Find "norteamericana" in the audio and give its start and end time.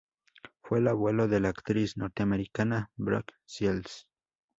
1.95-2.89